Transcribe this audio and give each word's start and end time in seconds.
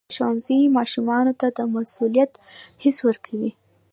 ښوونځی 0.15 0.59
ماشومانو 0.77 1.33
ته 1.39 1.47
د 1.57 1.59
مسؤلیت 1.73 2.31
حس 2.83 2.97
ورکوي. 3.07 3.51